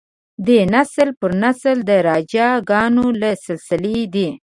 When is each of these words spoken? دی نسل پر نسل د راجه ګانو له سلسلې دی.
دی 0.45 0.57
نسل 0.73 1.09
پر 1.19 1.31
نسل 1.43 1.77
د 1.89 1.91
راجه 2.07 2.47
ګانو 2.69 3.05
له 3.21 3.29
سلسلې 3.45 3.99
دی. 4.13 4.29